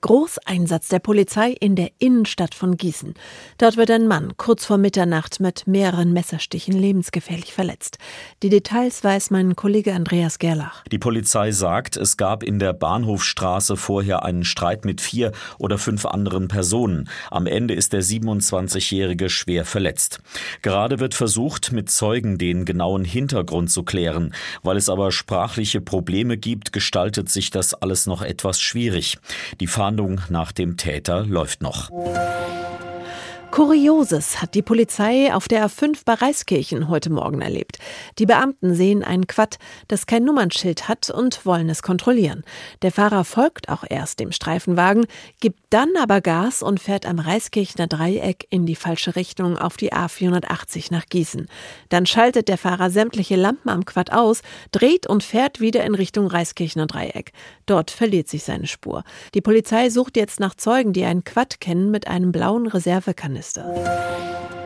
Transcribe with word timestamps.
Großeinsatz 0.00 0.88
der 0.88 1.00
Polizei 1.00 1.50
in 1.50 1.74
der 1.74 1.90
Innenstadt 1.98 2.54
von 2.54 2.76
Gießen. 2.76 3.14
Dort 3.58 3.76
wird 3.76 3.90
ein 3.90 4.06
Mann 4.06 4.36
kurz 4.36 4.64
vor 4.64 4.78
Mitternacht 4.78 5.40
mit 5.40 5.66
mehreren 5.66 6.12
Messerstichen 6.12 6.74
lebensgefährlich 6.74 7.52
verletzt. 7.52 7.98
Die 8.42 8.48
Details 8.48 9.02
weiß 9.02 9.30
mein 9.30 9.56
Kollege 9.56 9.94
Andreas 9.94 10.38
Gerlach. 10.38 10.84
Die 10.92 10.98
Polizei 10.98 11.50
sagt, 11.50 11.96
es 11.96 12.16
gab 12.16 12.42
in 12.42 12.58
der 12.58 12.72
Bahnhofstraße 12.72 13.76
vorher 13.76 14.24
einen 14.24 14.44
Streit 14.44 14.84
mit 14.84 15.00
vier 15.00 15.32
oder 15.58 15.78
fünf 15.78 16.06
anderen 16.06 16.48
Personen. 16.48 17.08
Am 17.30 17.46
Ende 17.46 17.74
ist 17.74 17.92
der 17.92 18.02
27-Jährige 18.02 19.28
schwer 19.28 19.64
verletzt. 19.64 20.20
Gerade 20.62 21.00
wird 21.00 21.14
versucht, 21.14 21.72
mit 21.72 21.90
Zeugen 21.90 22.38
den 22.38 22.64
genauen 22.64 23.04
Hintergrund 23.04 23.70
zu 23.70 23.82
klären. 23.82 24.34
Weil 24.62 24.76
es 24.76 24.88
aber 24.88 25.10
sprachliche 25.10 25.80
Probleme 25.80 26.36
gibt, 26.36 26.72
gestaltet 26.72 27.28
sich 27.28 27.50
das 27.50 27.74
alles 27.74 28.06
noch 28.06 28.22
etwas 28.22 28.60
schwierig. 28.60 29.18
Die 29.60 29.66
Fahndung 29.88 30.20
nach 30.28 30.52
dem 30.52 30.76
Täter 30.76 31.24
läuft 31.24 31.62
noch. 31.62 31.88
Kurioses 33.50 34.42
hat 34.42 34.54
die 34.54 34.62
Polizei 34.62 35.34
auf 35.34 35.48
der 35.48 35.66
A5 35.66 36.02
bei 36.04 36.14
Reiskirchen 36.14 36.88
heute 36.88 37.10
Morgen 37.10 37.40
erlebt. 37.40 37.78
Die 38.18 38.26
Beamten 38.26 38.74
sehen 38.74 39.02
ein 39.02 39.26
Quad, 39.26 39.56
das 39.88 40.06
kein 40.06 40.24
Nummernschild 40.24 40.86
hat 40.86 41.08
und 41.08 41.44
wollen 41.46 41.70
es 41.70 41.82
kontrollieren. 41.82 42.44
Der 42.82 42.92
Fahrer 42.92 43.24
folgt 43.24 43.70
auch 43.70 43.84
erst 43.88 44.20
dem 44.20 44.32
Streifenwagen, 44.32 45.06
gibt 45.40 45.60
dann 45.70 45.88
aber 45.98 46.20
Gas 46.20 46.62
und 46.62 46.78
fährt 46.78 47.06
am 47.06 47.18
Reiskirchner 47.18 47.86
Dreieck 47.86 48.46
in 48.50 48.66
die 48.66 48.76
falsche 48.76 49.16
Richtung 49.16 49.56
auf 49.56 49.76
die 49.76 49.92
A480 49.92 50.92
nach 50.92 51.06
Gießen. 51.06 51.48
Dann 51.88 52.04
schaltet 52.04 52.48
der 52.48 52.58
Fahrer 52.58 52.90
sämtliche 52.90 53.36
Lampen 53.36 53.70
am 53.70 53.86
Quad 53.86 54.12
aus, 54.12 54.42
dreht 54.72 55.06
und 55.06 55.24
fährt 55.24 55.58
wieder 55.58 55.84
in 55.84 55.94
Richtung 55.94 56.26
Reiskirchner 56.26 56.86
Dreieck. 56.86 57.32
Dort 57.64 57.90
verliert 57.90 58.28
sich 58.28 58.44
seine 58.44 58.66
Spur. 58.66 59.04
Die 59.34 59.40
Polizei 59.40 59.88
sucht 59.90 60.16
jetzt 60.16 60.38
nach 60.38 60.54
Zeugen, 60.54 60.92
die 60.92 61.04
ein 61.04 61.24
Quad 61.24 61.60
kennen 61.60 61.90
mit 61.90 62.06
einem 62.06 62.30
blauen 62.30 62.66
Reservekanister. 62.66 63.37
Minister. 63.38 63.64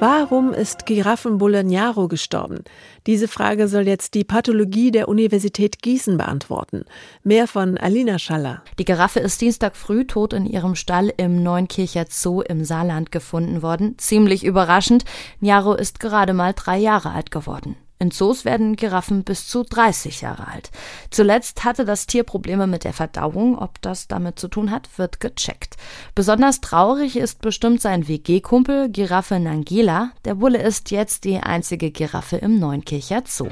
Warum 0.00 0.54
ist 0.54 0.86
Giraffenbulle 0.86 1.62
Njaro 1.64 2.08
gestorben? 2.08 2.64
Diese 3.06 3.28
Frage 3.28 3.68
soll 3.68 3.86
jetzt 3.86 4.14
die 4.14 4.24
Pathologie 4.24 4.90
der 4.90 5.08
Universität 5.08 5.82
Gießen 5.82 6.16
beantworten. 6.16 6.84
Mehr 7.22 7.46
von 7.46 7.76
Alina 7.76 8.18
Schaller. 8.18 8.62
Die 8.78 8.86
Giraffe 8.86 9.20
ist 9.20 9.40
Dienstag 9.42 9.76
früh 9.76 10.06
tot 10.06 10.32
in 10.32 10.46
ihrem 10.46 10.76
Stall 10.76 11.12
im 11.18 11.42
Neunkircher 11.42 12.06
Zoo 12.08 12.40
im 12.40 12.64
Saarland 12.64 13.12
gefunden 13.12 13.60
worden. 13.60 13.96
Ziemlich 13.98 14.44
überraschend. 14.44 15.04
Njaro 15.40 15.74
ist 15.74 16.00
gerade 16.00 16.32
mal 16.32 16.54
drei 16.54 16.78
Jahre 16.78 17.10
alt 17.12 17.30
geworden. 17.30 17.76
In 17.98 18.10
Zoos 18.10 18.44
werden 18.44 18.76
Giraffen 18.76 19.24
bis 19.24 19.46
zu 19.46 19.62
30 19.62 20.20
Jahre 20.20 20.48
alt. 20.48 20.70
Zuletzt 21.10 21.64
hatte 21.64 21.84
das 21.84 22.06
Tier 22.06 22.24
Probleme 22.24 22.66
mit 22.66 22.84
der 22.84 22.92
Verdauung. 22.92 23.56
Ob 23.58 23.80
das 23.82 24.08
damit 24.08 24.38
zu 24.38 24.48
tun 24.48 24.70
hat, 24.70 24.88
wird 24.98 25.20
gecheckt. 25.20 25.76
Besonders 26.14 26.60
traurig 26.60 27.16
ist 27.16 27.40
bestimmt 27.40 27.80
sein 27.80 28.08
WG-Kumpel 28.08 28.90
Giraffe 28.90 29.38
Nangela. 29.38 30.10
Der 30.24 30.34
Bulle 30.34 30.60
ist 30.60 30.90
jetzt 30.90 31.24
die 31.24 31.38
einzige 31.38 31.90
Giraffe 31.90 32.36
im 32.36 32.58
Neunkircher 32.58 33.22
Zoo. 33.26 33.48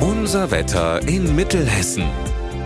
Unser 0.00 0.50
Wetter 0.50 1.06
in 1.06 1.36
Mittelhessen. 1.36 2.04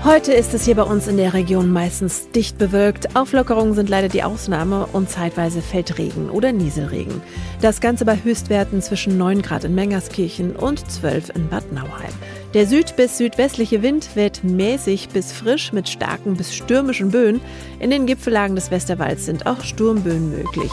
Heute 0.03 0.33
ist 0.33 0.55
es 0.55 0.65
hier 0.65 0.77
bei 0.77 0.83
uns 0.83 1.09
in 1.09 1.19
der 1.19 1.35
Region 1.35 1.71
meistens 1.71 2.31
dicht 2.31 2.57
bewölkt. 2.57 3.15
Auflockerungen 3.17 3.75
sind 3.75 3.91
leider 3.91 4.09
die 4.09 4.23
Ausnahme 4.23 4.87
und 4.87 5.11
zeitweise 5.11 5.61
fällt 5.61 5.99
Regen 5.99 6.31
oder 6.31 6.53
Nieselregen. 6.53 7.21
Das 7.61 7.83
Ganze 7.83 8.07
bei 8.07 8.17
Höchstwerten 8.17 8.81
zwischen 8.81 9.19
9 9.19 9.43
Grad 9.43 9.65
in 9.65 9.75
Mengerskirchen 9.75 10.57
und 10.57 10.91
12 10.91 11.37
in 11.37 11.49
Bad 11.51 11.71
Nauheim. 11.73 12.15
Der 12.53 12.67
süd- 12.67 12.97
bis 12.97 13.17
südwestliche 13.17 13.81
Wind 13.81 14.17
weht 14.17 14.43
mäßig 14.43 15.11
bis 15.11 15.31
frisch 15.31 15.73
mit 15.73 15.89
starken 15.89 16.35
bis 16.35 16.53
stürmischen 16.53 17.13
Böen. 17.13 17.41
In 17.79 17.91
den 17.91 18.07
Gipfellagen 18.07 18.57
des 18.57 18.73
Westerwalds 18.73 19.25
sind 19.27 19.47
auch 19.47 19.63
Sturmböen 19.63 20.31
möglich. 20.31 20.71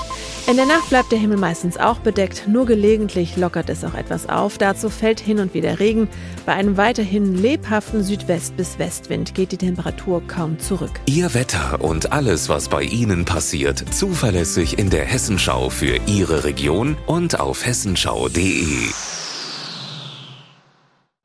In 0.50 0.56
der 0.56 0.66
Nacht 0.66 0.90
bleibt 0.90 1.12
der 1.12 1.20
Himmel 1.20 1.38
meistens 1.38 1.78
auch 1.78 1.98
bedeckt, 2.00 2.48
nur 2.48 2.66
gelegentlich 2.66 3.38
lockert 3.38 3.70
es 3.70 3.84
auch 3.84 3.94
etwas 3.94 4.28
auf. 4.28 4.58
Dazu 4.58 4.90
fällt 4.90 5.20
hin 5.20 5.38
und 5.40 5.54
wieder 5.54 5.80
Regen. 5.80 6.08
Bei 6.48 6.54
einem 6.54 6.78
weiterhin 6.78 7.36
lebhaften 7.36 8.04
Südwest- 8.04 8.58
bis 8.58 8.80
Westwind 8.80 9.36
geht 9.36 9.52
die 9.52 9.58
Temperatur 9.58 10.24
kaum 10.28 10.58
zurück. 10.60 11.00
Ihr 11.06 11.36
Wetter 11.36 11.80
und 11.82 12.12
alles, 12.12 12.50
was 12.50 12.70
bei 12.70 12.82
Ihnen 12.82 13.24
passiert, 13.24 13.84
zuverlässig 13.94 14.80
in 14.80 14.90
der 14.90 15.06
Hessenschau 15.06 15.70
für 15.70 16.00
Ihre 16.08 16.44
Region 16.44 16.98
und 17.06 17.40
auf 17.40 17.64
hessenschau.de. 17.68 18.88